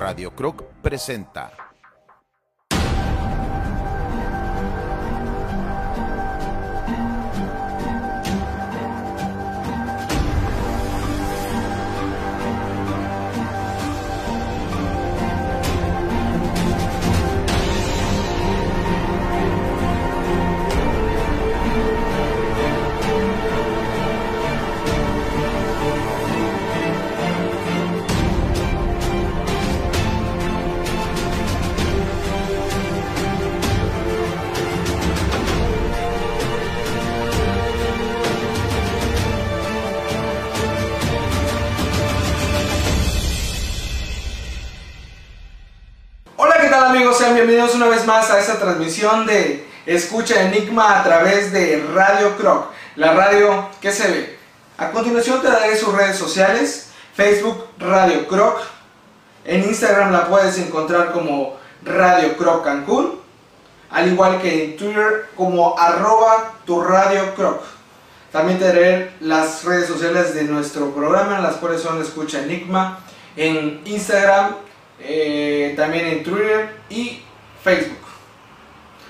Radio 0.00 0.32
Croc 0.32 0.64
presenta. 0.80 1.69
Bienvenidos 47.46 47.74
una 47.74 47.88
vez 47.88 48.06
más 48.06 48.30
a 48.30 48.38
esta 48.38 48.58
transmisión 48.58 49.24
de 49.24 49.66
Escucha 49.86 50.42
Enigma 50.42 51.00
a 51.00 51.02
través 51.02 51.50
de 51.52 51.82
Radio 51.94 52.36
Croc, 52.36 52.66
la 52.96 53.14
radio 53.14 53.66
que 53.80 53.92
se 53.92 54.10
ve. 54.10 54.38
A 54.76 54.90
continuación 54.90 55.40
te 55.40 55.48
daré 55.48 55.74
sus 55.74 55.94
redes 55.94 56.18
sociales, 56.18 56.90
Facebook 57.14 57.64
Radio 57.78 58.28
Croc, 58.28 58.60
en 59.46 59.64
Instagram 59.64 60.12
la 60.12 60.28
puedes 60.28 60.58
encontrar 60.58 61.12
como 61.12 61.56
Radio 61.82 62.36
Croc 62.36 62.62
Cancún, 62.62 63.18
al 63.88 64.12
igual 64.12 64.42
que 64.42 64.64
en 64.64 64.76
Twitter 64.76 65.30
como 65.34 65.78
arroba 65.78 66.56
tu 66.66 66.84
Croc. 67.36 67.62
También 68.32 68.58
te 68.58 68.66
daré 68.66 69.12
las 69.20 69.64
redes 69.64 69.86
sociales 69.86 70.34
de 70.34 70.44
nuestro 70.44 70.90
programa, 70.90 71.40
las 71.40 71.54
cuales 71.54 71.80
son 71.80 72.02
Escucha 72.02 72.42
Enigma, 72.42 73.00
en 73.34 73.80
Instagram, 73.86 74.56
eh, 75.00 75.72
también 75.74 76.06
en 76.06 76.22
Twitter 76.22 76.76
y 76.90 77.22
Facebook. 77.62 77.98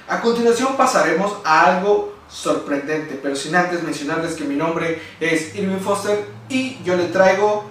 A 0.08 0.20
continuación 0.20 0.76
pasaremos 0.76 1.36
a 1.44 1.66
algo 1.66 2.14
sorprendente, 2.28 3.18
pero 3.22 3.34
sin 3.34 3.54
antes 3.54 3.82
mencionarles 3.82 4.34
que 4.34 4.44
mi 4.44 4.56
nombre 4.56 5.00
es 5.20 5.54
Irving 5.54 5.80
Foster 5.80 6.26
y 6.48 6.82
yo 6.84 6.96
le 6.96 7.06
traigo 7.06 7.64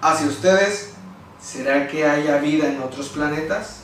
hacia 0.00 0.26
ustedes, 0.26 0.94
¿será 1.40 1.88
que 1.88 2.06
haya 2.06 2.38
vida 2.38 2.68
en 2.68 2.82
otros 2.82 3.08
planetas? 3.08 3.82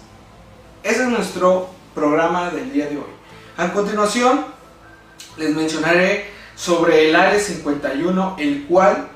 Ese 0.82 1.02
es 1.02 1.08
nuestro 1.08 1.68
programa 1.94 2.50
del 2.50 2.72
día 2.72 2.86
de 2.86 2.96
hoy. 2.96 3.04
A 3.56 3.72
continuación 3.72 4.44
les 5.36 5.54
mencionaré 5.54 6.30
sobre 6.54 7.08
el 7.08 7.16
Área 7.16 7.38
51, 7.38 8.36
el 8.38 8.64
cual 8.66 9.08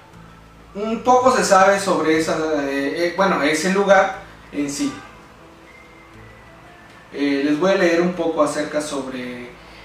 un 0.74 1.02
poco 1.02 1.34
se 1.34 1.44
sabe 1.44 1.80
sobre 1.80 2.18
esa, 2.18 2.36
eh, 2.64 3.08
eh, 3.08 3.14
bueno, 3.16 3.42
ese 3.42 3.72
lugar 3.72 4.22
en 4.52 4.70
sí. 4.70 4.92
Eh, 7.18 7.40
les 7.44 7.58
voy 7.58 7.72
a 7.72 7.76
leer 7.76 8.02
un 8.02 8.12
poco 8.12 8.42
acerca 8.42 8.82
sobre 8.82 9.44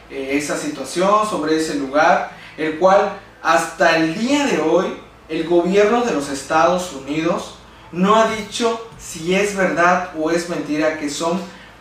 eh, 0.10 0.38
esa 0.38 0.58
situación, 0.58 1.26
sobre 1.30 1.56
ese 1.56 1.76
lugar, 1.76 2.32
el 2.58 2.78
cual 2.78 3.14
hasta 3.42 3.96
el 3.96 4.20
día 4.20 4.46
de 4.48 4.60
hoy 4.60 4.88
el 5.30 5.48
gobierno 5.48 6.02
de 6.02 6.12
los 6.12 6.28
Estados 6.28 6.92
Unidos 6.92 7.56
no 7.94 8.16
ha 8.16 8.30
dicho 8.36 8.86
si 9.00 9.34
es 9.34 9.56
verdad 9.56 10.12
o 10.20 10.30
es 10.30 10.50
mentira 10.50 11.00
que 11.00 11.10
son 11.10 11.40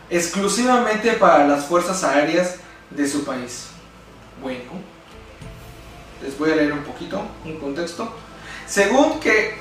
exclusivamente 0.09 1.11
para 1.13 1.45
las 1.45 1.65
fuerzas 1.65 2.01
aéreas 2.05 2.55
de 2.89 3.05
su 3.05 3.25
país. 3.25 3.67
Bueno, 4.41 4.71
les 6.23 6.37
voy 6.37 6.51
a 6.51 6.55
leer 6.55 6.71
un 6.71 6.83
poquito, 6.83 7.21
un 7.43 7.59
contexto. 7.59 8.09
Según 8.67 9.19
que 9.19 9.55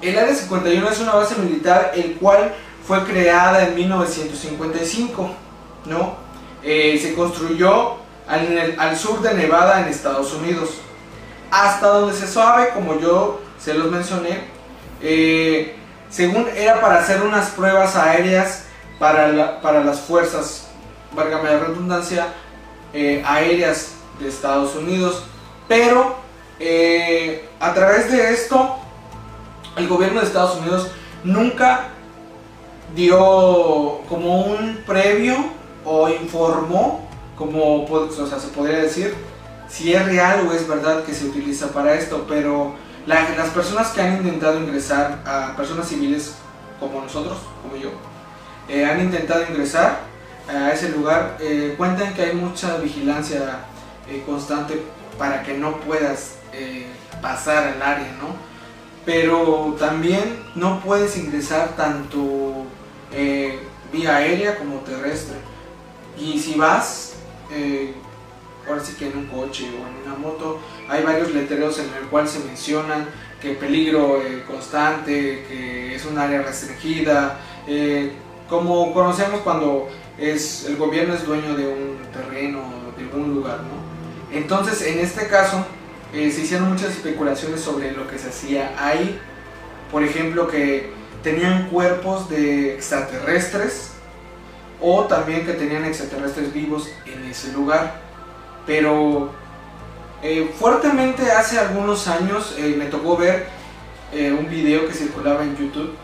el 0.00 0.18
Área 0.18 0.34
51 0.34 0.90
es 0.90 0.98
una 0.98 1.14
base 1.14 1.36
militar 1.36 1.92
el 1.94 2.14
cual 2.16 2.52
fue 2.86 3.04
creada 3.04 3.64
en 3.68 3.74
1955, 3.74 5.30
¿no? 5.86 6.16
Eh, 6.62 6.98
se 7.00 7.14
construyó 7.14 7.96
al, 8.26 8.96
sur 8.96 9.20
de 9.20 9.34
Nevada 9.34 9.80
en 9.80 9.88
Estados 9.88 10.32
Unidos. 10.34 10.70
Hasta 11.50 11.88
donde 11.88 12.16
se 12.16 12.26
sabe, 12.26 12.70
como 12.70 12.98
yo 12.98 13.40
se 13.58 13.74
los 13.74 13.90
mencioné, 13.90 14.44
eh, 15.00 15.76
según 16.08 16.48
era 16.56 16.80
para 16.80 17.00
hacer 17.00 17.22
unas 17.22 17.50
pruebas 17.50 17.94
aéreas 17.96 18.64
para, 18.98 19.60
para 19.60 19.84
las 19.84 20.00
fuerzas, 20.00 20.68
válgame 21.12 21.50
la 21.50 21.58
redundancia, 21.58 22.28
eh, 22.92 23.22
aéreas 23.26 23.94
de 24.18 24.28
Estados 24.28 24.74
Unidos. 24.76 25.24
Pero 25.68 26.22
a 27.58 27.74
través 27.74 28.12
de 28.12 28.32
esto, 28.32 28.76
el 29.76 29.88
gobierno 29.88 30.20
de 30.20 30.26
Estados 30.26 30.56
Unidos 30.58 30.88
nunca 31.24 31.88
dio 32.94 34.00
como 34.08 34.42
un 34.42 34.78
previo 34.86 35.36
o 35.84 36.08
informó, 36.08 37.08
como 37.36 37.86
se 38.08 38.48
podría 38.48 38.78
decir, 38.78 39.14
si 39.68 39.92
es 39.94 40.04
real 40.04 40.46
o 40.46 40.52
es 40.52 40.68
verdad 40.68 41.02
que 41.04 41.14
se 41.14 41.26
utiliza 41.26 41.68
para 41.68 41.94
esto, 41.94 42.26
pero 42.28 42.74
la, 43.06 43.30
las 43.36 43.48
personas 43.50 43.88
que 43.88 44.02
han 44.02 44.18
intentado 44.18 44.58
ingresar 44.60 45.22
a 45.24 45.56
personas 45.56 45.88
civiles 45.88 46.34
como 46.78 47.00
nosotros, 47.00 47.38
como 47.62 47.76
yo, 47.76 47.90
eh, 48.68 48.84
han 48.84 49.00
intentado 49.00 49.44
ingresar 49.48 50.00
a 50.48 50.72
ese 50.72 50.90
lugar, 50.90 51.36
eh, 51.40 51.74
cuentan 51.76 52.14
que 52.14 52.22
hay 52.22 52.34
mucha 52.34 52.76
vigilancia 52.76 53.60
eh, 54.08 54.22
constante 54.26 54.82
para 55.18 55.42
que 55.42 55.56
no 55.56 55.78
puedas 55.80 56.36
pasar 57.22 57.68
al 57.68 57.82
área, 57.82 58.12
¿no? 58.20 58.36
Pero 59.06 59.74
también 59.78 60.42
no 60.54 60.80
puedes 60.80 61.16
ingresar 61.16 61.70
tanto 61.76 62.66
vía 63.92 64.16
aérea 64.16 64.56
como 64.56 64.78
terrestre. 64.80 65.36
Y 66.18 66.38
si 66.38 66.54
vas, 66.54 67.14
eh, 67.50 67.94
ahora 68.68 68.82
sí 68.82 68.94
que 68.98 69.08
en 69.08 69.16
un 69.16 69.26
coche 69.26 69.64
o 69.64 69.88
en 69.88 70.06
una 70.06 70.18
moto, 70.18 70.60
hay 70.88 71.02
varios 71.02 71.32
letreros 71.32 71.78
en 71.78 71.86
el 71.94 72.08
cual 72.10 72.28
se 72.28 72.40
mencionan 72.40 73.06
que 73.40 73.52
peligro 73.54 74.22
eh, 74.22 74.44
constante, 74.46 75.44
que 75.48 75.94
es 75.94 76.04
un 76.06 76.18
área 76.18 76.42
restringida, 76.42 77.40
eh, 77.66 78.12
como 78.48 78.92
conocemos 78.92 79.40
cuando 79.40 79.88
es, 80.18 80.66
el 80.66 80.76
gobierno 80.76 81.14
es 81.14 81.26
dueño 81.26 81.54
de 81.54 81.66
un 81.66 81.98
terreno, 82.12 82.62
de 82.96 83.18
un 83.18 83.34
lugar, 83.34 83.58
¿no? 83.58 84.36
Entonces, 84.36 84.82
en 84.82 84.98
este 84.98 85.26
caso, 85.26 85.64
se 86.12 86.20
hicieron 86.20 86.70
muchas 86.70 86.90
especulaciones 86.90 87.60
sobre 87.60 87.92
lo 87.92 88.06
que 88.06 88.18
se 88.18 88.28
hacía 88.28 88.74
ahí. 88.78 89.18
Por 89.90 90.02
ejemplo, 90.02 90.48
que 90.48 90.92
tenían 91.22 91.68
cuerpos 91.68 92.28
de 92.28 92.74
extraterrestres 92.74 93.92
o 94.80 95.04
también 95.04 95.46
que 95.46 95.52
tenían 95.52 95.84
extraterrestres 95.84 96.52
vivos 96.52 96.90
en 97.06 97.24
ese 97.24 97.52
lugar. 97.52 98.00
Pero 98.66 99.30
eh, 100.22 100.52
fuertemente 100.58 101.30
hace 101.30 101.58
algunos 101.58 102.08
años 102.08 102.54
eh, 102.58 102.74
me 102.76 102.86
tocó 102.86 103.16
ver 103.16 103.46
eh, 104.12 104.32
un 104.32 104.48
video 104.48 104.86
que 104.86 104.94
circulaba 104.94 105.42
en 105.42 105.56
YouTube 105.56 105.94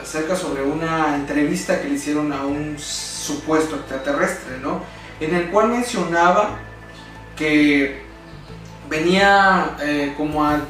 acerca 0.00 0.36
sobre 0.36 0.62
una 0.62 1.16
entrevista 1.16 1.80
que 1.80 1.88
le 1.88 1.94
hicieron 1.94 2.32
a 2.32 2.44
un 2.44 2.78
supuesto 2.78 3.76
extraterrestre, 3.76 4.58
¿no? 4.62 4.82
En 5.18 5.34
el 5.34 5.50
cual 5.50 5.68
mencionaba 5.68 6.50
que 7.36 8.02
venía 8.88 9.76
como 10.16 10.44
a 10.44 10.60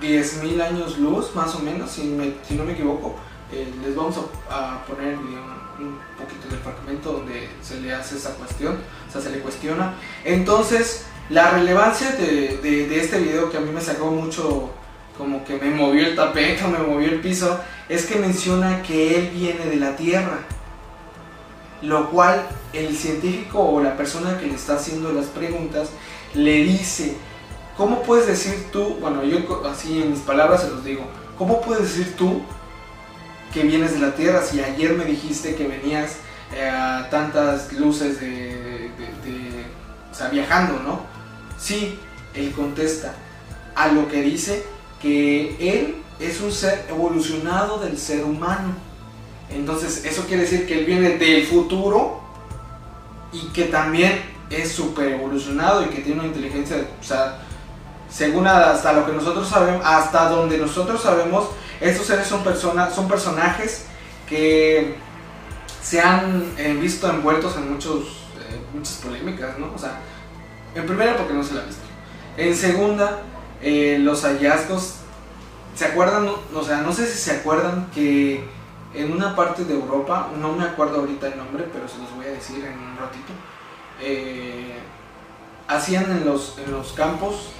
10.000 0.00 0.60
años 0.62 0.98
luz, 0.98 1.34
más 1.34 1.54
o 1.54 1.60
menos, 1.60 1.90
si, 1.90 2.04
no 2.04 2.64
me 2.64 2.72
equivoco. 2.72 3.16
les 3.50 3.94
vamos 3.94 4.16
a, 4.50 4.84
poner 4.86 5.16
un, 5.16 5.98
poquito 6.18 6.48
del 6.48 6.58
fragmento 6.58 7.12
donde 7.12 7.48
se 7.62 7.80
le 7.80 7.92
hace 7.92 8.16
esa 8.16 8.34
cuestión, 8.34 8.78
o 9.08 9.12
sea, 9.12 9.20
se 9.20 9.30
le 9.30 9.40
cuestiona. 9.40 9.94
Entonces, 10.24 11.06
la 11.30 11.50
relevancia 11.50 12.12
de, 12.12 12.98
este 12.98 13.18
video 13.18 13.50
que 13.50 13.56
a 13.56 13.60
mí 13.60 13.70
me 13.70 13.80
sacó 13.80 14.10
mucho, 14.10 14.70
como 15.16 15.44
que 15.44 15.56
me 15.56 15.70
movió 15.70 16.06
el 16.06 16.16
tapete, 16.16 16.66
me 16.66 16.78
movió 16.78 17.08
el 17.08 17.20
piso, 17.20 17.60
es 17.88 18.06
que 18.06 18.16
menciona 18.16 18.82
que 18.82 19.16
él 19.16 19.30
viene 19.34 19.66
de 19.66 19.76
la 19.76 19.96
Tierra. 19.96 20.38
Lo 21.82 22.10
cual 22.10 22.46
el 22.72 22.94
científico 22.94 23.58
o 23.58 23.82
la 23.82 23.96
persona 23.96 24.38
que 24.38 24.46
le 24.46 24.54
está 24.54 24.74
haciendo 24.74 25.12
las 25.12 25.26
preguntas 25.26 25.90
le 26.34 26.62
dice, 26.64 27.16
¿cómo 27.80 28.02
puedes 28.02 28.26
decir 28.26 28.66
tú, 28.70 28.98
bueno, 29.00 29.24
yo 29.24 29.38
así 29.66 30.02
en 30.02 30.10
mis 30.10 30.20
palabras 30.20 30.60
se 30.60 30.68
los 30.68 30.84
digo, 30.84 31.02
¿cómo 31.38 31.62
puedes 31.62 31.84
decir 31.84 32.14
tú 32.14 32.42
que 33.54 33.62
vienes 33.62 33.94
de 33.94 34.00
la 34.00 34.14
Tierra 34.14 34.42
si 34.42 34.60
ayer 34.60 34.92
me 34.92 35.06
dijiste 35.06 35.54
que 35.54 35.66
venías 35.66 36.16
eh, 36.54 36.68
a 36.68 37.08
tantas 37.08 37.72
luces 37.72 38.20
de, 38.20 38.90
o 40.12 40.14
sea, 40.14 40.28
viajando, 40.28 40.78
¿no? 40.82 41.00
Sí, 41.58 41.98
él 42.34 42.52
contesta 42.52 43.14
a 43.74 43.88
lo 43.88 44.08
que 44.08 44.20
dice 44.20 44.62
que 45.00 45.56
él 45.58 46.02
es 46.18 46.42
un 46.42 46.52
ser 46.52 46.84
evolucionado 46.90 47.78
del 47.78 47.96
ser 47.96 48.24
humano. 48.24 48.74
Entonces, 49.48 50.04
eso 50.04 50.26
quiere 50.26 50.42
decir 50.42 50.66
que 50.66 50.80
él 50.80 50.84
viene 50.84 51.16
del 51.16 51.46
futuro 51.46 52.20
y 53.32 53.46
que 53.54 53.64
también 53.64 54.20
es 54.50 54.70
súper 54.70 55.14
evolucionado 55.14 55.82
y 55.82 55.86
que 55.86 56.02
tiene 56.02 56.20
una 56.20 56.28
inteligencia, 56.28 56.76
o 57.00 57.02
sea, 57.02 57.46
según 58.10 58.46
hasta 58.46 58.92
lo 58.92 59.06
que 59.06 59.12
nosotros 59.12 59.48
sabemos, 59.48 59.82
hasta 59.84 60.28
donde 60.28 60.58
nosotros 60.58 61.00
sabemos, 61.00 61.48
estos 61.80 62.06
seres 62.06 62.26
son, 62.26 62.42
personas, 62.42 62.94
son 62.94 63.08
personajes 63.08 63.86
que 64.28 64.96
se 65.82 66.00
han 66.00 66.52
eh, 66.58 66.74
visto 66.74 67.08
envueltos 67.08 67.56
en 67.56 67.72
muchos, 67.72 68.26
eh, 68.38 68.60
muchas 68.74 68.94
polémicas, 68.96 69.58
¿no? 69.58 69.72
O 69.74 69.78
sea, 69.78 70.00
en 70.74 70.86
primera 70.86 71.16
porque 71.16 71.32
no 71.32 71.42
se 71.42 71.54
la 71.54 71.62
ha 71.62 71.64
visto. 71.64 71.82
En 72.36 72.54
segunda, 72.54 73.22
eh, 73.62 73.98
los 74.00 74.22
hallazgos, 74.24 74.96
¿se 75.74 75.86
acuerdan? 75.86 76.28
O 76.54 76.62
sea, 76.62 76.78
no 76.82 76.92
sé 76.92 77.06
si 77.06 77.16
se 77.16 77.32
acuerdan 77.32 77.90
que 77.94 78.44
en 78.92 79.12
una 79.12 79.36
parte 79.36 79.64
de 79.64 79.74
Europa, 79.74 80.30
no 80.38 80.52
me 80.52 80.64
acuerdo 80.64 81.00
ahorita 81.00 81.28
el 81.28 81.38
nombre, 81.38 81.64
pero 81.72 81.88
se 81.88 81.98
los 81.98 82.14
voy 82.14 82.26
a 82.26 82.30
decir 82.30 82.64
en 82.64 82.78
un 82.78 82.96
ratito, 82.98 83.32
hacían 85.68 86.10
en 86.10 86.24
los, 86.24 86.58
en 86.58 86.72
los 86.72 86.92
campos, 86.92 87.52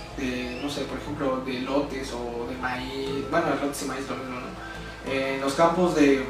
no 0.63 0.71
sé, 0.71 0.83
por 0.83 0.99
ejemplo, 0.99 1.43
de 1.45 1.61
lotes 1.61 2.13
o 2.13 2.47
de 2.49 2.57
maíz, 2.57 3.25
bueno, 3.31 3.47
lotes 3.63 3.83
y 3.83 3.85
maíz 3.87 4.09
lo 4.09 4.17
mismo, 4.17 4.41
¿no? 4.41 4.51
en 5.11 5.41
los 5.41 5.55
campos 5.55 5.95
de 5.95 6.25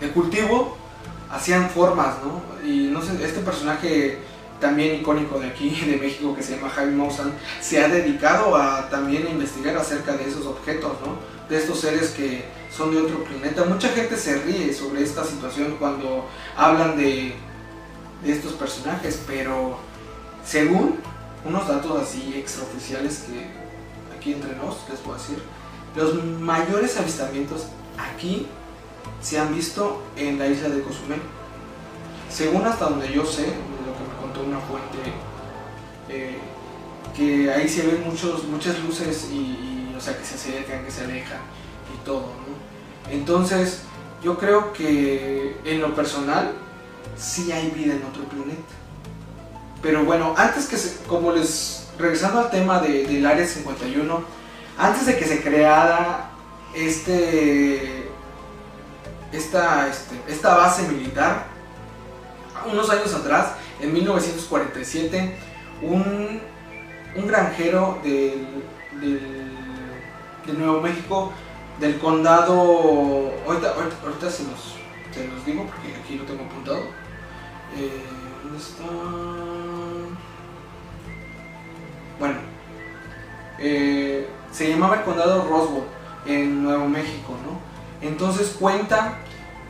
de, 0.00 0.10
cultivo 0.10 0.76
hacían 1.30 1.68
formas, 1.70 2.16
¿no? 2.24 2.42
Y 2.66 2.88
no 2.88 3.02
sé, 3.02 3.12
este 3.22 3.40
personaje 3.40 4.18
también 4.60 5.00
icónico 5.00 5.38
de 5.38 5.48
aquí, 5.48 5.70
de 5.86 5.96
México, 5.96 6.34
que 6.34 6.42
se 6.42 6.56
llama 6.56 6.70
Jaime 6.70 6.92
Maussan, 6.92 7.32
se 7.60 7.82
ha 7.82 7.88
dedicado 7.88 8.56
a 8.56 8.88
también 8.88 9.28
investigar 9.28 9.76
acerca 9.76 10.16
de 10.16 10.28
esos 10.28 10.46
objetos, 10.46 10.92
¿no? 11.04 11.16
De 11.48 11.58
estos 11.58 11.80
seres 11.80 12.10
que 12.10 12.44
son 12.74 12.92
de 12.92 13.00
otro 13.00 13.24
planeta. 13.24 13.64
Mucha 13.64 13.88
gente 13.88 14.16
se 14.16 14.38
ríe 14.42 14.72
sobre 14.72 15.02
esta 15.02 15.24
situación 15.24 15.76
cuando 15.78 16.26
hablan 16.56 16.96
de, 16.96 17.34
de 18.24 18.32
estos 18.32 18.52
personajes, 18.52 19.22
pero 19.26 19.78
según 20.44 20.96
unos 21.44 21.68
datos 21.68 22.02
así 22.02 22.34
extraoficiales 22.36 23.26
que 23.26 24.16
aquí 24.16 24.32
entre 24.32 24.56
nos 24.56 24.88
les 24.88 24.98
puedo 25.00 25.16
decir, 25.16 25.42
los 25.96 26.22
mayores 26.40 26.96
avistamientos 26.98 27.66
aquí 27.96 28.46
se 29.20 29.38
han 29.38 29.54
visto 29.54 30.02
en 30.16 30.38
la 30.38 30.46
isla 30.46 30.68
de 30.68 30.82
Cozumel. 30.82 31.20
Según 32.30 32.66
hasta 32.66 32.86
donde 32.86 33.12
yo 33.12 33.24
sé, 33.24 33.46
lo 33.46 33.94
que 33.96 34.04
me 34.08 34.20
contó 34.20 34.42
una 34.42 34.58
fuente, 34.60 34.98
eh, 36.08 36.38
que 37.16 37.50
ahí 37.52 37.68
se 37.68 37.86
ven 37.86 38.04
muchos, 38.04 38.44
muchas 38.44 38.78
luces 38.80 39.28
y, 39.32 39.94
o 39.96 40.00
sea, 40.00 40.16
que 40.16 40.24
se 40.24 40.34
acercan, 40.34 40.84
que 40.84 40.90
se 40.90 41.04
alejan 41.04 41.40
y 41.94 42.04
todo, 42.04 42.20
¿no? 42.20 43.10
Entonces, 43.10 43.82
yo 44.22 44.38
creo 44.38 44.72
que 44.72 45.56
en 45.64 45.80
lo 45.80 45.94
personal 45.94 46.52
sí 47.16 47.50
hay 47.50 47.70
vida 47.70 47.94
en 47.94 48.04
otro 48.04 48.24
planeta. 48.24 48.74
Pero 49.82 50.04
bueno, 50.04 50.34
antes 50.36 50.66
que 50.66 50.76
se, 50.76 50.96
como 51.04 51.32
les, 51.32 51.88
regresando 51.98 52.40
al 52.40 52.50
tema 52.50 52.80
de, 52.80 53.06
del 53.06 53.26
Área 53.26 53.46
51, 53.46 54.22
antes 54.78 55.06
de 55.06 55.16
que 55.16 55.24
se 55.24 55.42
creara 55.42 56.30
este 56.74 58.08
esta, 59.32 59.88
este, 59.88 60.16
esta 60.28 60.56
base 60.56 60.88
militar. 60.88 61.46
Unos 62.70 62.90
años 62.90 63.14
atrás, 63.14 63.52
en 63.80 63.92
1947, 63.92 65.36
un, 65.82 66.40
un 67.14 67.26
granjero 67.26 67.98
del, 68.02 68.64
de 69.00 70.52
Nuevo 70.54 70.80
México, 70.80 71.32
del 71.78 71.98
condado, 71.98 73.32
ahorita, 73.46 73.74
ahorita, 73.74 74.30
se, 74.30 74.42
los, 74.44 75.46
digo 75.46 75.66
porque 75.66 75.94
aquí 76.02 76.16
lo 76.16 76.24
tengo 76.24 76.44
apuntado. 76.44 76.82
Eh, 77.76 78.02
¿Dónde 78.42 78.58
está? 78.58 78.84
Bueno, 82.18 82.36
eh, 83.58 84.28
se 84.52 84.68
llamaba 84.68 84.96
el 84.96 85.02
condado 85.02 85.46
Roswell 85.48 85.84
en 86.26 86.62
Nuevo 86.62 86.88
México, 86.88 87.36
¿no? 87.44 87.58
Entonces 88.06 88.56
cuenta 88.58 89.18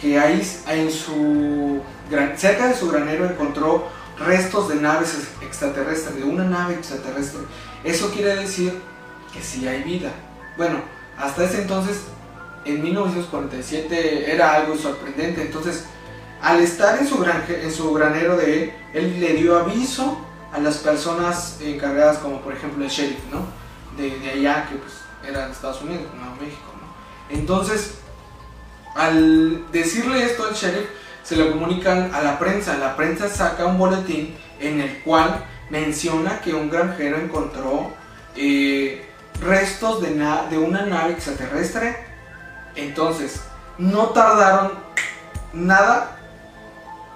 que 0.01 0.19
ahí 0.19 0.43
en 0.69 0.91
su, 0.91 1.81
cerca 2.37 2.69
de 2.69 2.75
su 2.75 2.89
granero 2.89 3.25
encontró 3.25 3.89
restos 4.19 4.69
de 4.69 4.77
naves 4.77 5.17
extraterrestres, 5.43 6.17
de 6.17 6.25
una 6.25 6.45
nave 6.45 6.75
extraterrestre. 6.75 7.41
Eso 7.85 8.11
quiere 8.11 8.37
decir 8.37 8.81
que 9.33 9.43
sí 9.43 9.67
hay 9.67 9.83
vida. 9.83 10.11
Bueno, 10.57 10.81
hasta 11.19 11.45
ese 11.45 11.63
entonces, 11.63 12.03
en 12.65 12.83
1947, 12.83 14.33
era 14.33 14.55
algo 14.55 14.77
sorprendente. 14.77 15.43
Entonces, 15.43 15.85
al 16.43 16.61
estar 16.61 16.99
en 16.99 17.07
su, 17.07 17.25
en 17.25 17.73
su 17.73 17.93
granero 17.93 18.37
de 18.37 18.63
él, 18.63 18.73
él 18.95 19.21
le 19.21 19.35
dio 19.35 19.59
aviso 19.59 20.25
a 20.53 20.59
las 20.59 20.79
personas 20.79 21.59
encargadas, 21.61 22.19
como 22.19 22.41
por 22.41 22.53
ejemplo 22.53 22.85
el 22.85 22.91
sheriff, 22.91 23.19
¿no? 23.33 23.47
De, 23.97 24.31
allá, 24.31 24.67
que 24.69 24.77
pues 24.77 24.93
era 25.27 25.49
Estados 25.49 25.83
Unidos, 25.83 26.07
Nuevo 26.15 26.37
México, 26.37 26.73
¿no? 26.81 27.37
Entonces, 27.37 27.99
al 28.95 29.71
decirle 29.73 30.25
esto 30.25 30.47
al 30.47 30.55
sheriff, 30.55 30.89
se 31.23 31.37
lo 31.37 31.51
comunican 31.51 32.15
a 32.15 32.23
la 32.23 32.39
prensa. 32.39 32.79
La 32.79 32.97
prensa 32.97 33.29
saca 33.29 33.67
un 33.67 33.77
boletín 33.77 34.35
en 34.61 34.81
el 34.81 35.01
cual 35.03 35.45
menciona 35.69 36.41
que 36.41 36.55
un 36.55 36.71
granjero 36.71 37.19
encontró 37.19 37.93
eh, 38.35 39.05
restos 39.41 40.01
de, 40.01 40.15
de 40.51 40.59
una 40.59 40.87
nave 40.87 41.13
extraterrestre. 41.13 41.97
Entonces, 42.77 43.43
no 43.77 44.11
tardaron 44.11 44.73
nada 45.53 46.18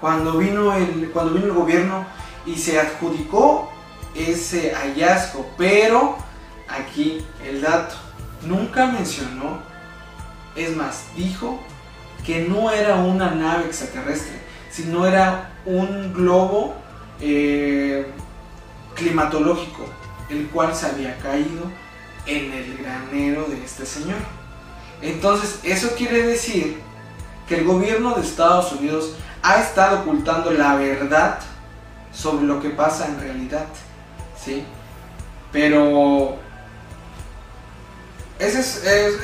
cuando 0.02 0.36
vino 0.36 0.74
el, 0.74 1.10
cuando 1.12 1.34
vino 1.34 1.46
el 1.46 1.52
gobierno 1.52 2.04
y 2.44 2.56
se 2.56 2.80
adjudicó 2.80 3.70
ese 4.16 4.74
hallazgo. 4.74 5.48
Pero 5.56 6.18
aquí 6.68 7.24
el 7.46 7.62
dato 7.62 7.94
nunca 8.44 8.86
mencionó 8.86 9.60
es 10.56 10.76
más, 10.76 11.04
dijo 11.16 11.60
que 12.26 12.46
no 12.48 12.72
era 12.72 12.96
una 12.96 13.30
nave 13.30 13.66
extraterrestre, 13.66 14.40
sino 14.70 15.06
era 15.06 15.52
un 15.64 16.12
globo 16.12 16.74
eh, 17.20 18.04
climatológico, 18.96 19.86
el 20.28 20.48
cual 20.48 20.74
se 20.74 20.86
había 20.86 21.16
caído 21.18 21.70
en 22.26 22.52
el 22.52 22.76
granero 22.78 23.44
de 23.44 23.64
este 23.64 23.86
señor. 23.86 24.18
Entonces, 25.00 25.60
eso 25.62 25.94
quiere 25.96 26.26
decir 26.26 26.80
que 27.48 27.58
el 27.58 27.64
gobierno 27.64 28.14
de 28.14 28.22
Estados 28.22 28.72
Unidos 28.72 29.14
ha 29.42 29.60
estado 29.60 30.00
ocultando 30.00 30.52
la 30.52 30.76
verdad 30.76 31.38
sobre 32.12 32.44
lo 32.44 32.60
que 32.60 32.70
pasa 32.70 33.06
en 33.06 33.20
realidad, 33.20 33.66
¿sí? 34.42 34.64
Pero 35.50 36.38
ese 38.38 38.60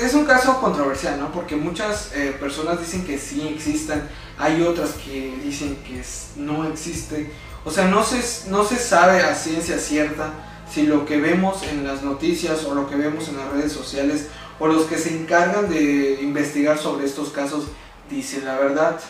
es, 0.05 0.15
un 0.15 0.25
caso 0.25 0.61
controversial, 0.61 1.19
¿no? 1.19 1.33
Porque 1.33 1.57
muchas 1.57 2.13
eh, 2.15 2.37
personas 2.39 2.81
dicen 2.81 3.05
que 3.05 3.19
sí 3.19 3.49
existen, 3.49 4.03
hay 4.39 4.63
otras 4.63 4.91
que 4.93 5.39
dicen 5.43 5.77
que 5.77 6.03
no 6.37 6.67
existe. 6.69 7.33
O 7.65 7.71
sea, 7.71 7.87
no 7.87 8.05
se, 8.05 8.49
no 8.49 8.65
se 8.65 8.77
sabe 8.77 9.23
a 9.23 9.35
ciencia 9.35 9.79
cierta 9.79 10.31
si 10.73 10.87
lo 10.87 11.05
que 11.05 11.19
vemos 11.19 11.63
en 11.65 11.87
las 11.87 12.03
noticias 12.03 12.65
o 12.65 12.75
lo 12.75 12.89
que 12.89 12.97
vemos 12.97 13.29
en 13.29 13.39
las 13.39 13.51
redes 13.51 13.73
sociales 13.73 14.29
o 14.59 14.67
los 14.67 14.85
que 14.85 14.99
se 14.99 15.17
encargan 15.17 15.69
de 15.69 16.21
investigar 16.23 16.79
sobre 16.79 17.07
estos 17.07 17.31
casos 17.31 17.65
dicen 18.11 18.45
la 18.45 18.59
verdad. 18.59 19.01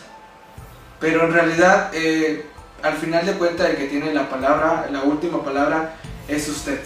Pero 0.99 1.25
en 1.25 1.33
realidad, 1.33 1.91
eh, 1.93 2.45
al 2.83 2.93
final 2.95 3.25
de 3.25 3.33
cuentas, 3.33 3.69
el 3.69 3.77
que 3.77 3.87
tiene 3.87 4.13
la 4.13 4.29
palabra, 4.29 4.87
la 4.91 5.03
última 5.03 5.43
palabra, 5.43 5.95
es 6.27 6.47
usted. 6.47 6.81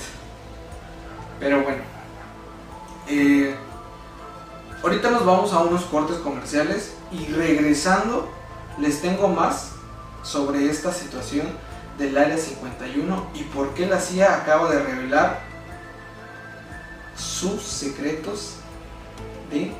Pero 1.39 1.63
bueno. 1.63 1.81
Eh, 3.07 3.53
ahorita 4.81 5.09
nos 5.09 5.25
vamos 5.25 5.51
a 5.51 5.59
unos 5.59 5.83
cortes 5.85 6.17
comerciales 6.17 6.93
y 7.11 7.25
regresando 7.33 8.29
les 8.79 9.01
tengo 9.01 9.27
más 9.27 9.71
sobre 10.23 10.69
esta 10.69 10.91
situación 10.91 11.47
del 11.97 12.17
Área 12.17 12.37
51 12.37 13.31
y 13.35 13.43
por 13.43 13.73
qué 13.73 13.85
la 13.85 13.99
CIA 13.99 14.35
acaba 14.35 14.69
de 14.71 14.79
revelar 14.81 15.41
sus 17.15 17.61
secretos 17.61 18.55
de 19.51 19.71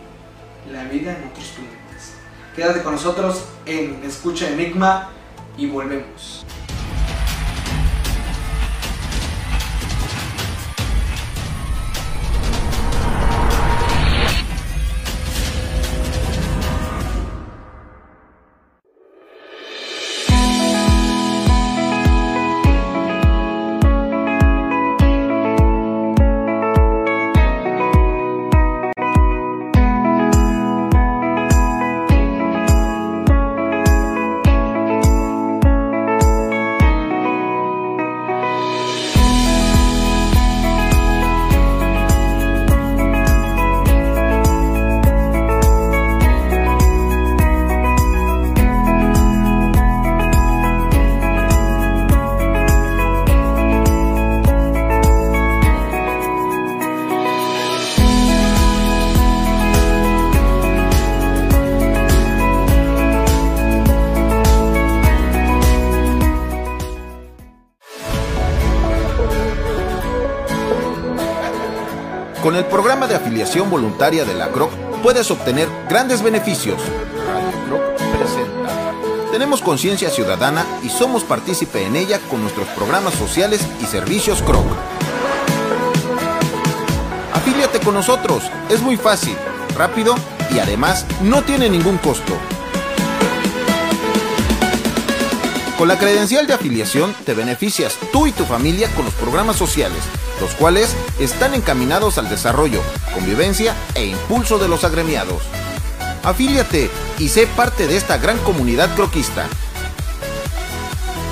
la 0.71 0.83
vida 0.85 1.17
en 1.17 1.29
otros 1.29 1.47
planetas. 1.47 1.82
Quédate 2.55 2.83
con 2.83 2.93
nosotros 2.93 3.45
en 3.65 4.03
Escucha 4.03 4.47
Enigma 4.47 5.09
y 5.57 5.65
volvemos. 5.65 6.45
Con 72.43 72.57
el 72.57 72.65
programa 72.65 73.07
de 73.07 73.15
afiliación 73.15 73.69
voluntaria 73.69 74.25
de 74.25 74.33
la 74.33 74.49
CROC 74.49 74.69
puedes 75.01 75.31
obtener 75.31 75.69
grandes 75.87 76.21
beneficios. 76.21 76.75
Radio 77.25 77.51
CROC 77.69 77.95
presenta. 78.17 79.31
Tenemos 79.31 79.61
conciencia 79.61 80.09
ciudadana 80.09 80.65
y 80.83 80.89
somos 80.89 81.23
partícipe 81.23 81.85
en 81.85 81.95
ella 81.95 82.19
con 82.29 82.41
nuestros 82.41 82.67
programas 82.75 83.13
sociales 83.13 83.65
y 83.81 83.85
servicios 83.85 84.41
CROC. 84.41 84.65
Afíliate 87.33 87.79
con 87.79 87.93
nosotros, 87.93 88.43
es 88.69 88.81
muy 88.81 88.97
fácil, 88.97 89.37
rápido 89.77 90.13
y 90.53 90.59
además 90.59 91.05
no 91.21 91.43
tiene 91.43 91.69
ningún 91.69 91.97
costo. 91.97 92.33
Con 95.77 95.87
la 95.87 95.97
credencial 95.97 96.45
de 96.45 96.55
afiliación 96.55 97.15
te 97.25 97.33
beneficias 97.33 97.97
tú 98.11 98.27
y 98.27 98.33
tu 98.33 98.43
familia 98.43 98.93
con 98.95 99.05
los 99.05 99.13
programas 99.13 99.55
sociales, 99.55 100.03
los 100.39 100.55
cuales 100.55 100.95
están 101.19 101.53
encaminados 101.53 102.17
al 102.17 102.29
desarrollo, 102.29 102.81
convivencia 103.13 103.75
e 103.95 104.05
impulso 104.05 104.57
de 104.59 104.67
los 104.67 104.83
agremiados. 104.83 105.43
Afíliate 106.23 106.89
y 107.19 107.29
sé 107.29 107.47
parte 107.47 107.87
de 107.87 107.97
esta 107.97 108.17
gran 108.17 108.37
comunidad 108.39 108.93
croquista. 108.95 109.47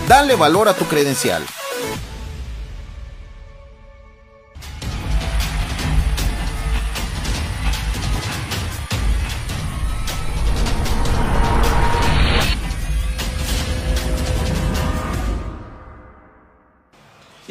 Dale 0.08 0.36
valor 0.36 0.68
a 0.68 0.74
tu 0.74 0.86
credencial. 0.86 1.46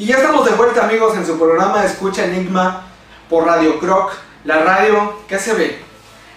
Y 0.00 0.07
ya 0.07 0.16
estamos 0.16 0.39
amigos 0.83 1.17
en 1.17 1.27
su 1.27 1.39
programa 1.39 1.85
Escucha 1.85 2.25
Enigma 2.25 2.87
por 3.29 3.47
Radio 3.47 3.79
Croc, 3.79 4.13
la 4.45 4.63
radio 4.63 5.15
que 5.29 5.39
se 5.39 5.55
ve. 5.55 5.79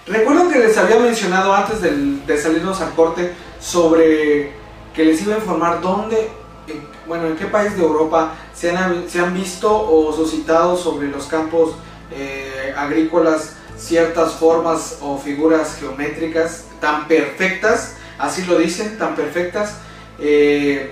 Recuerdo 0.06 0.50
que 0.50 0.60
les 0.60 0.78
había 0.78 0.98
mencionado 0.98 1.54
antes 1.54 1.82
del- 1.82 2.26
de 2.26 2.38
salirnos 2.38 2.82
al 2.82 2.94
corte 2.94 3.34
sobre 3.60 4.52
que 4.94 5.06
les 5.06 5.22
iba 5.22 5.36
a 5.36 5.38
informar 5.38 5.82
dónde, 5.82 6.30
en- 6.68 6.88
bueno, 7.08 7.28
en 7.28 7.36
qué 7.36 7.46
país 7.46 7.76
de 7.78 7.84
Europa 7.84 8.34
se 8.54 8.72
han, 8.76 9.10
se 9.10 9.20
han 9.20 9.34
visto 9.34 9.70
o 9.74 10.14
suscitado 10.14 10.76
sobre 10.78 11.08
los 11.08 11.26
campos 11.28 11.76
eh, 12.12 12.74
agrícolas 12.78 13.54
ciertas 13.78 14.34
formas 14.34 14.98
o 15.02 15.18
figuras 15.18 15.78
geométricas 15.80 16.66
tan 16.80 17.08
perfectas, 17.08 17.96
así 18.20 18.44
lo 18.46 18.58
dicen, 18.60 18.98
tan 19.00 19.16
perfectas. 19.16 19.78
eh, 20.20 20.92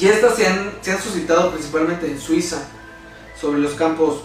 y 0.00 0.06
estas 0.06 0.36
se 0.36 0.46
han, 0.46 0.72
se 0.80 0.92
han 0.92 1.00
suscitado 1.00 1.50
principalmente 1.50 2.06
en 2.06 2.20
Suiza, 2.20 2.62
sobre 3.40 3.60
los 3.60 3.74
campos 3.74 4.22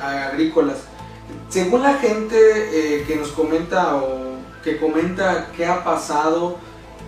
agrícolas. 0.00 0.78
Según 1.48 1.82
la 1.82 1.94
gente 1.94 2.36
eh, 2.36 3.04
que 3.06 3.16
nos 3.16 3.28
comenta 3.28 3.96
o 3.96 4.34
que 4.62 4.78
comenta 4.78 5.50
qué 5.56 5.66
ha 5.66 5.84
pasado 5.84 6.58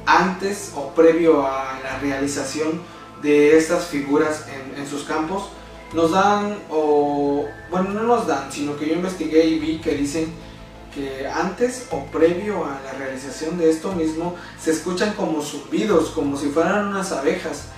antes 0.04 0.72
o 0.76 0.90
previo 0.94 1.46
a 1.46 1.78
la 1.82 1.98
realización 1.98 2.80
de 3.22 3.56
estas 3.56 3.86
figuras 3.86 4.46
en, 4.48 4.80
en 4.80 4.88
sus 4.88 5.04
campos, 5.04 5.48
nos 5.92 6.12
dan, 6.12 6.58
o 6.70 7.46
bueno, 7.70 7.90
no 7.90 8.02
nos 8.02 8.26
dan, 8.26 8.52
sino 8.52 8.76
que 8.76 8.88
yo 8.88 8.94
investigué 8.94 9.46
y 9.46 9.58
vi 9.58 9.78
que 9.78 9.94
dicen 9.94 10.32
que 10.94 11.26
antes 11.28 11.86
o 11.90 12.04
previo 12.06 12.64
a 12.64 12.80
la 12.84 12.92
realización 12.98 13.58
de 13.58 13.70
esto 13.70 13.92
mismo 13.92 14.34
se 14.58 14.70
escuchan 14.70 15.12
como 15.14 15.42
zumbidos, 15.42 16.10
como 16.10 16.36
si 16.36 16.48
fueran 16.48 16.88
unas 16.88 17.12
abejas. 17.12 17.68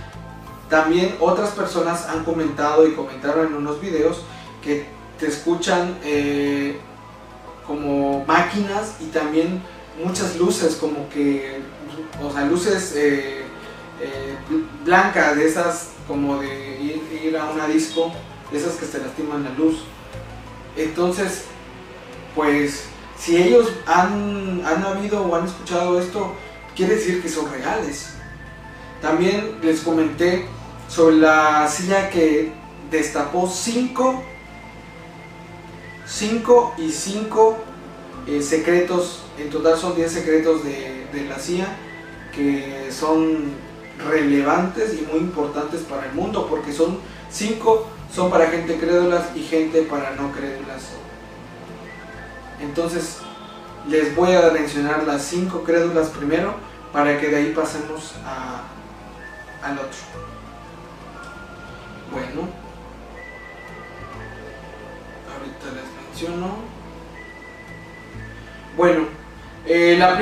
También 0.68 1.16
otras 1.20 1.50
personas 1.50 2.06
han 2.08 2.24
comentado 2.24 2.86
y 2.86 2.92
comentaron 2.92 3.46
en 3.46 3.54
unos 3.54 3.80
videos 3.80 4.22
que 4.62 4.86
te 5.18 5.26
escuchan 5.26 5.98
eh, 6.04 6.78
como 7.66 8.24
máquinas 8.26 8.96
y 9.00 9.06
también 9.06 9.62
muchas 10.02 10.36
luces, 10.36 10.76
como 10.76 11.08
que, 11.08 11.60
o 12.22 12.30
sea, 12.30 12.44
luces 12.44 12.92
eh, 12.96 13.42
eh, 14.00 14.36
bl- 14.50 14.84
blancas, 14.84 15.36
de 15.36 15.46
esas 15.48 15.90
como 16.06 16.38
de 16.38 17.00
ir, 17.22 17.36
a 17.36 17.46
una 17.50 17.66
disco, 17.66 18.12
de 18.52 18.58
esas 18.58 18.74
que 18.74 18.86
te 18.86 18.98
lastiman 18.98 19.44
la 19.44 19.50
luz. 19.50 19.82
Entonces, 20.76 21.44
pues, 22.34 22.84
si 23.18 23.36
ellos 23.36 23.68
han, 23.86 24.62
han 24.64 24.84
habido 24.84 25.22
o 25.22 25.34
han 25.34 25.46
escuchado 25.46 25.98
esto, 25.98 26.34
quiere 26.76 26.94
decir 26.96 27.20
que 27.20 27.28
son 27.28 27.50
reales. 27.50 28.10
También 29.02 29.58
les 29.62 29.80
comenté 29.80 30.46
sobre 30.88 31.16
la 31.16 31.68
silla 31.68 32.10
que 32.10 32.52
destapó 32.90 33.48
5 33.48 34.22
5 36.08 36.74
y 36.78 36.90
5 36.90 37.56
secretos, 38.40 39.22
en 39.38 39.50
total 39.50 39.76
son 39.76 39.94
10 39.94 40.10
secretos 40.10 40.64
de, 40.64 41.26
la 41.28 41.38
CIA 41.38 41.66
que 42.34 42.88
son 42.90 43.52
relevantes 44.10 44.94
y 44.94 45.02
muy 45.10 45.18
importantes 45.18 45.82
para 45.82 46.06
el 46.06 46.12
mundo 46.12 46.46
porque 46.48 46.72
son 46.72 46.98
5 47.30 47.86
son 48.14 48.30
para 48.30 48.46
gente 48.46 48.78
crédulas 48.78 49.24
y 49.34 49.42
gente 49.42 49.82
para 49.82 50.12
no 50.12 50.32
crédulas. 50.32 50.92
Entonces 52.60 53.18
les 53.88 54.14
voy 54.16 54.34
a 54.34 54.50
mencionar 54.50 55.04
las 55.04 55.22
5 55.24 55.62
crédulas 55.62 56.08
primero 56.08 56.54
para 56.92 57.20
que 57.20 57.28
de 57.28 57.36
ahí 57.36 57.52
pasemos 57.54 58.14
al 59.62 59.78
otro. 59.78 60.37
Bueno, 62.10 62.48
ahorita 65.30 65.66
les 65.74 66.06
menciono. 66.06 66.56
Bueno, 68.76 69.06
eh, 69.66 69.96
la 69.98 70.18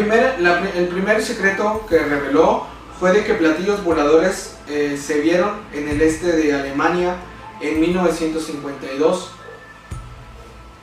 el 0.74 0.88
primer 0.88 1.22
secreto 1.22 1.86
que 1.88 1.98
reveló 1.98 2.66
fue 2.98 3.12
de 3.12 3.24
que 3.24 3.34
platillos 3.34 3.84
voladores 3.84 4.56
eh, 4.68 4.98
se 5.00 5.20
vieron 5.20 5.60
en 5.72 5.88
el 5.88 6.00
este 6.00 6.32
de 6.32 6.54
Alemania 6.54 7.16
en 7.60 7.80
1952. 7.80 9.30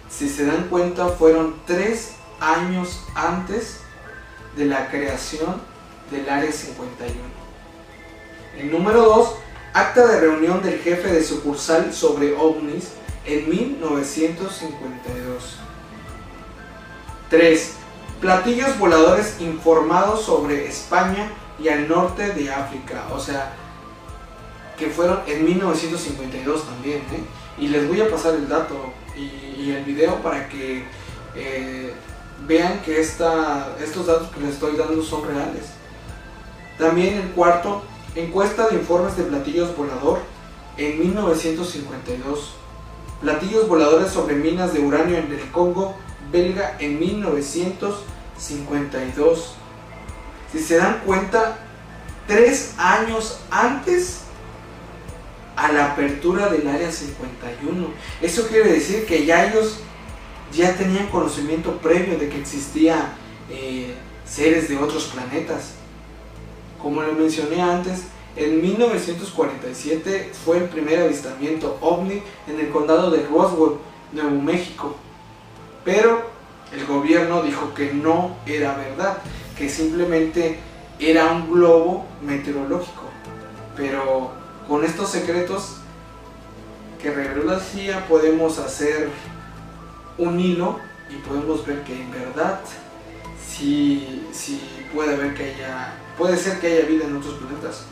Si 0.10 0.29
se 0.29 0.45
dan 0.45 0.67
cuenta, 0.69 1.07
fueron 1.07 1.55
tres 1.65 2.15
años 2.39 3.03
antes 3.15 3.81
de 4.55 4.65
la 4.65 4.89
creación 4.89 5.60
del 6.12 6.29
Área 6.29 6.51
51. 6.51 7.13
El 8.60 8.72
número 8.72 9.01
2, 9.01 9.36
acta 9.74 10.08
de 10.08 10.20
reunión 10.20 10.62
del 10.62 10.80
jefe 10.80 11.12
de 11.12 11.24
sucursal 11.24 11.94
sobre 11.94 12.36
ovnis 12.36 12.89
en 13.25 13.50
1952. 13.50 15.58
3. 17.30 17.74
Platillos 18.22 18.77
voladores 18.77 19.38
informados 19.39 20.24
sobre 20.24 20.68
España 20.68 21.32
y 21.60 21.70
al 21.70 21.89
norte 21.89 22.34
de 22.34 22.51
África. 22.51 23.06
O 23.12 23.20
sea, 23.20 23.53
que 24.77 24.88
fueron 24.88 25.20
en 25.27 25.46
1952 25.46 26.65
también. 26.65 27.00
¿eh? 27.00 27.24
Y 27.58 27.68
les 27.68 27.88
voy 27.88 28.01
a 28.01 28.10
pasar 28.10 28.36
el 28.36 28.48
dato 28.48 28.94
y, 29.15 29.72
el 29.72 29.86
video 29.86 30.22
para 30.22 30.50
que 30.50 30.84
eh, 31.36 31.94
vean 32.46 32.82
que 32.82 33.00
esta, 33.00 33.75
estos 33.82 34.08
datos 34.08 34.27
que 34.30 34.42
les 34.42 34.56
estoy 34.56 34.75
dando 34.75 35.01
son 35.01 35.25
reales. 35.25 35.63
También 36.77 37.15
el 37.15 37.32
cuarto, 37.32 37.82
encuesta 38.15 38.67
de 38.67 38.75
informes 38.75 39.17
de 39.17 39.24
platillos 39.24 39.75
volador 39.75 40.20
en 40.77 41.00
1952. 41.00 42.53
Platillos 43.22 43.67
voladores 43.67 44.12
sobre 44.12 44.36
minas 44.36 44.72
de 44.74 44.82
uranio 44.82 45.17
en 45.17 45.32
el 45.32 45.50
Congo 45.51 45.98
belga 46.32 46.77
en 46.79 47.00
1952. 47.00 49.55
Si 50.51 50.60
se 50.60 50.77
dan 50.77 51.01
cuenta, 51.05 51.58
tres 52.27 52.74
años 52.77 53.39
antes 53.50 54.20
a 55.55 55.72
la 55.72 55.93
apertura 55.93 56.50
del 56.50 56.67
área 56.67 56.91
51. 56.91 57.88
Eso 58.22 58.48
quiere 58.48 58.74
decir 58.74 59.05
que 59.05 59.25
ya 59.25 59.48
ellos 59.48 59.79
ya 60.51 60.75
tenían 60.75 61.08
conocimiento 61.08 61.77
previo 61.77 62.17
de 62.17 62.27
que 62.29 62.39
existía 62.39 63.13
eh, 63.50 63.96
seres 64.25 64.67
de 64.70 64.77
otros 64.77 65.05
planetas. 65.05 65.75
Como 66.84 67.02
lo 67.02 67.13
mencioné 67.13 67.62
antes, 67.62 68.04
en 68.36 68.62
1947 68.62 70.32
fue 70.46 70.58
el 70.58 70.66
primer 70.66 71.00
avistamiento 71.00 71.78
ovni 71.82 72.22
en 72.48 72.60
el 72.60 72.70
condado 72.70 73.10
de 73.10 73.25
Roswell, 73.25 73.78
Nuevo 74.12 74.42
México. 74.42 74.96
Pero 75.86 76.30
el 76.74 76.86
gobierno 76.86 77.42
dijo 77.42 77.74
que 77.74 77.94
no 77.94 78.36
era 78.46 78.75
verdad, 78.75 79.20
que 79.58 79.70
simplemente 79.70 80.60
era 81.00 81.32
un 81.32 81.52
globo 81.52 82.06
meteorológico. 82.22 83.04
Pero 83.78 84.32
con 84.68 84.84
estos 84.84 85.10
secretos 85.10 85.78
que 87.02 87.12
reveló 87.12 87.44
la 87.44 87.60
CIA 87.60 88.08
podemos 88.08 88.60
hacer 88.60 89.10
un 90.18 90.40
hilo 90.40 90.80
y 91.10 91.16
podemos 91.28 91.66
ver 91.66 91.84
que 91.84 92.02
en 92.02 92.12
verdad 92.12 92.62
sí, 93.46 94.28
sí 94.32 94.62
puede 94.94 95.16
haber 95.16 95.34
que 95.34 95.54
haya, 95.54 95.94
puede 96.17 96.38
ser 96.38 96.60
que 96.60 96.67
haya 96.67 96.86
vida 96.86 97.05
en 97.05 97.17
otros 97.17 97.36
planetas. 97.36 97.84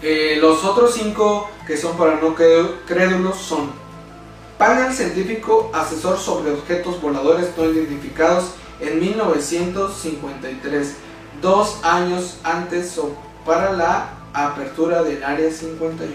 Eh, 0.00 0.38
los 0.40 0.64
otros 0.64 0.94
cinco 0.94 1.50
que 1.66 1.76
son 1.76 1.96
para 1.96 2.20
no 2.20 2.34
crédulos 2.34 3.36
son 3.36 3.70
Panel 4.58 4.92
científico 4.92 5.70
asesor 5.72 6.18
sobre 6.18 6.52
objetos 6.52 7.00
voladores 7.00 7.50
no 7.56 7.64
identificados 7.64 8.50
en 8.80 8.98
1953, 8.98 10.96
dos 11.40 11.78
años 11.84 12.38
antes 12.42 13.00
para 13.46 13.72
la 13.72 14.10
apertura 14.32 15.04
del 15.04 15.22
Área 15.22 15.48
51. 15.50 16.12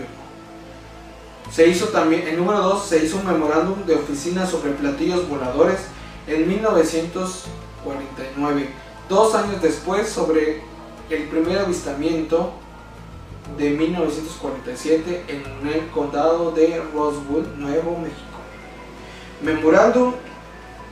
Se 1.52 1.68
hizo 1.68 1.88
también, 1.88 2.28
el 2.28 2.38
número 2.38 2.60
2, 2.60 2.86
se 2.86 3.06
hizo 3.06 3.18
un 3.18 3.28
memorándum 3.28 3.86
de 3.86 3.96
oficina 3.96 4.46
sobre 4.46 4.72
platillos 4.72 5.30
voladores 5.30 5.80
en 6.28 6.46
1949, 6.48 8.70
dos 9.10 9.36
años 9.36 9.62
después 9.62 10.10
sobre 10.10 10.62
el 11.10 11.24
primer 11.30 11.60
avistamiento 11.60 12.54
de 13.58 13.72
1947 13.72 15.26
en 15.28 15.68
el 15.68 15.88
condado 15.90 16.52
de 16.52 16.82
Roswell, 16.94 17.60
Nuevo 17.60 17.98
México. 17.98 18.22
Memorándum, 19.42 20.14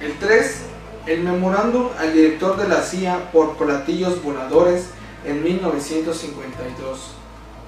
el 0.01 0.17
3, 0.19 0.61
el 1.07 1.23
memorándum 1.23 1.87
al 1.97 2.13
director 2.13 2.57
de 2.57 2.67
la 2.67 2.81
CIA 2.81 3.31
por 3.31 3.55
platillos 3.55 4.21
voladores 4.21 4.89
en 5.25 5.43
1952. 5.43 6.99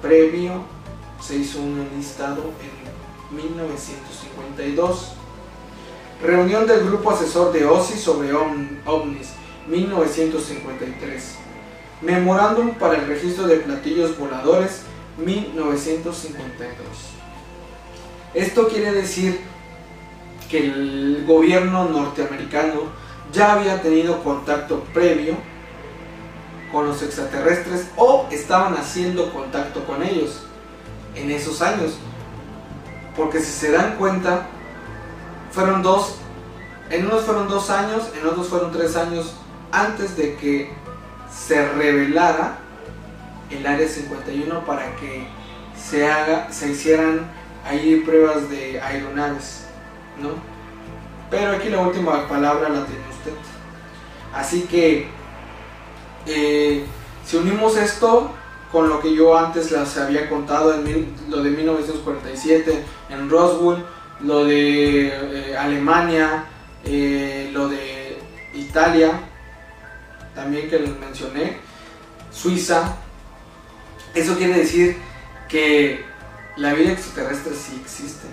Previo 0.02 0.64
se 1.20 1.36
hizo 1.36 1.60
un 1.60 1.88
listado 1.96 2.42
en 2.60 3.36
1952. 3.36 5.12
Reunión 6.22 6.66
del 6.66 6.84
grupo 6.84 7.10
asesor 7.10 7.52
de 7.52 7.64
OSI 7.64 7.98
sobre 7.98 8.32
ovnis, 8.32 9.32
1953. 9.66 11.36
Memorándum 12.02 12.74
para 12.74 12.96
el 12.96 13.06
registro 13.06 13.46
de 13.46 13.56
platillos 13.56 14.18
voladores, 14.18 14.82
1952. 15.18 16.76
Esto 18.34 18.68
quiere 18.68 18.92
decir 18.92 19.40
que 20.50 20.58
el 20.58 21.24
gobierno 21.26 21.88
norteamericano 21.88 22.82
ya 23.32 23.52
había 23.54 23.80
tenido 23.80 24.22
contacto 24.22 24.84
previo 24.92 25.36
con 26.72 26.86
los 26.86 27.02
extraterrestres 27.02 27.88
o 27.96 28.26
estaban 28.30 28.74
haciendo 28.74 29.32
contacto 29.32 29.84
con 29.86 30.02
ellos 30.02 30.42
en 31.14 31.30
esos 31.30 31.62
años. 31.62 31.94
Porque 33.16 33.38
si 33.38 33.52
se 33.52 33.70
dan 33.70 33.96
cuenta, 33.96 34.48
fueron 35.52 35.82
dos, 35.82 36.16
en 36.90 37.06
unos 37.06 37.22
fueron 37.22 37.48
dos 37.48 37.70
años, 37.70 38.10
en 38.20 38.26
otros 38.26 38.48
fueron 38.48 38.72
tres 38.72 38.96
años 38.96 39.34
antes 39.74 40.16
de 40.16 40.36
que 40.36 40.70
se 41.34 41.68
revelara 41.72 42.58
el 43.50 43.66
área 43.66 43.88
51 43.88 44.64
para 44.64 44.94
que 44.96 45.26
se 45.76 46.08
haga, 46.08 46.50
se 46.52 46.70
hicieran 46.70 47.28
ahí 47.66 48.02
pruebas 48.06 48.48
de 48.48 48.80
aeronaves, 48.80 49.66
¿no? 50.20 50.30
Pero 51.30 51.52
aquí 51.52 51.68
la 51.68 51.80
última 51.80 52.28
palabra 52.28 52.68
la 52.68 52.86
tiene 52.86 53.02
usted. 53.10 53.32
Así 54.32 54.62
que 54.62 55.08
eh, 56.26 56.84
si 57.24 57.36
unimos 57.36 57.76
esto 57.76 58.30
con 58.70 58.88
lo 58.88 59.00
que 59.00 59.14
yo 59.14 59.36
antes 59.36 59.72
les 59.72 59.96
había 59.98 60.28
contado 60.28 60.74
en 60.74 61.14
lo 61.28 61.42
de 61.42 61.50
1947 61.50 62.84
en 63.10 63.28
Roswell, 63.28 63.84
lo 64.20 64.44
de 64.44 65.08
eh, 65.08 65.56
Alemania, 65.56 66.44
eh, 66.84 67.50
lo 67.52 67.68
de 67.68 68.18
Italia, 68.54 69.12
también 70.34 70.68
que 70.68 70.78
les 70.78 70.98
mencioné, 70.98 71.58
Suiza, 72.32 72.96
eso 74.14 74.36
quiere 74.36 74.58
decir 74.58 74.96
que 75.48 76.04
la 76.56 76.72
vida 76.72 76.92
extraterrestre 76.92 77.54
sí 77.54 77.80
existe, 77.82 78.26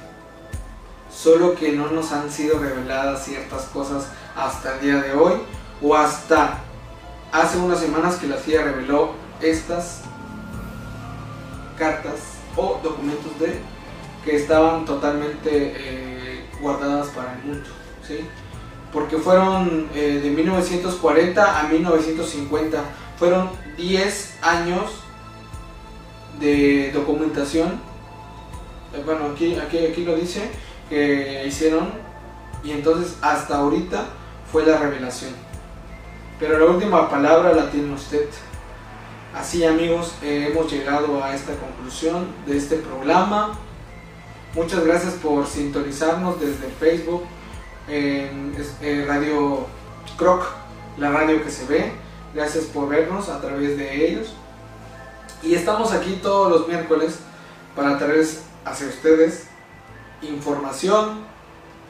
solo 1.11 1.55
que 1.55 1.71
no 1.71 1.87
nos 1.87 2.11
han 2.11 2.31
sido 2.31 2.59
reveladas 2.59 3.25
ciertas 3.25 3.63
cosas 3.65 4.07
hasta 4.35 4.75
el 4.75 4.81
día 4.81 4.95
de 5.01 5.13
hoy 5.13 5.33
o 5.81 5.95
hasta 5.95 6.59
hace 7.31 7.57
unas 7.57 7.79
semanas 7.79 8.15
que 8.15 8.27
la 8.27 8.37
CIA 8.37 8.63
reveló 8.63 9.13
estas 9.41 10.01
cartas 11.77 12.19
o 12.55 12.79
documentos 12.83 13.39
de 13.39 13.59
que 14.23 14.35
estaban 14.35 14.85
totalmente 14.85 15.49
eh, 15.51 16.45
guardadas 16.59 17.07
para 17.09 17.33
el 17.33 17.39
mundo, 17.43 17.69
¿sí? 18.07 18.27
Porque 18.91 19.17
fueron 19.17 19.89
eh, 19.95 20.19
de 20.21 20.30
1940 20.30 21.60
a 21.60 21.67
1950, 21.67 22.84
fueron 23.17 23.49
10 23.77 24.39
años 24.41 24.91
de 26.39 26.91
documentación, 26.93 27.80
eh, 28.93 29.01
bueno 29.06 29.27
aquí, 29.34 29.56
aquí, 29.56 29.86
aquí 29.86 30.04
lo 30.04 30.15
dice, 30.15 30.49
que 30.89 31.45
hicieron 31.47 31.89
y 32.63 32.71
entonces 32.71 33.17
hasta 33.21 33.58
ahorita 33.58 34.06
fue 34.51 34.65
la 34.65 34.77
revelación. 34.77 35.32
Pero 36.39 36.60
la 36.60 36.65
última 36.65 37.10
palabra 37.10 37.54
la 37.54 37.69
tiene 37.69 37.93
usted. 37.93 38.27
Así 39.34 39.63
amigos, 39.63 40.13
eh, 40.21 40.49
hemos 40.51 40.71
llegado 40.71 41.23
a 41.23 41.34
esta 41.34 41.54
conclusión 41.56 42.27
de 42.45 42.58
este 42.58 42.77
programa. 42.77 43.58
Muchas 44.54 44.84
gracias 44.84 45.13
por 45.13 45.47
sintonizarnos 45.47 46.39
desde 46.41 46.67
Facebook, 46.80 47.23
en 47.91 48.56
eh, 48.82 49.06
Radio 49.06 49.67
Croc, 50.17 50.45
la 50.97 51.12
radio 51.12 51.43
que 51.43 51.51
se 51.51 51.65
ve. 51.65 51.91
Gracias 52.34 52.65
por 52.65 52.88
vernos 52.88 53.27
a 53.27 53.41
través 53.41 53.77
de 53.77 54.08
ellos. 54.08 54.34
Y 55.43 55.56
estamos 55.56 55.91
aquí 55.91 56.19
todos 56.23 56.49
los 56.49 56.67
miércoles 56.67 57.19
para 57.75 57.97
traerles 57.97 58.43
hacia 58.63 58.88
ustedes 58.88 59.47
información 60.21 61.25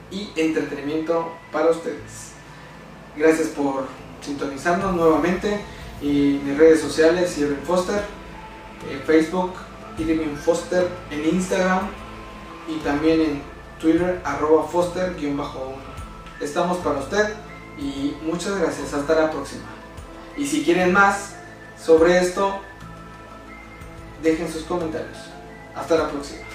y 0.09 0.31
entretenimiento 0.35 1.31
para 1.51 1.69
ustedes. 1.69 2.31
Gracias 3.15 3.49
por 3.49 3.85
sintonizarnos 4.21 4.95
nuevamente 4.95 5.59
y 6.01 6.39
mis 6.43 6.57
redes 6.57 6.81
sociales 6.81 7.37
Irving 7.37 7.63
Foster, 7.65 8.03
en 8.89 8.99
Facebook 9.01 9.53
Irving 9.99 10.35
Foster, 10.35 10.87
en 11.11 11.35
Instagram 11.35 11.89
y 12.67 12.77
también 12.83 13.21
en 13.21 13.41
Twitter 13.79 14.21
arroba 14.23 14.67
Foster-1. 14.67 15.90
Estamos 16.41 16.77
para 16.79 16.99
usted 16.99 17.33
y 17.77 18.17
muchas 18.23 18.59
gracias, 18.59 18.93
hasta 18.93 19.15
la 19.15 19.31
próxima. 19.31 19.65
Y 20.35 20.45
si 20.45 20.63
quieren 20.63 20.91
más 20.91 21.35
sobre 21.79 22.17
esto, 22.17 22.59
dejen 24.23 24.51
sus 24.51 24.63
comentarios. 24.63 25.17
Hasta 25.75 25.95
la 25.95 26.09
próxima. 26.09 26.50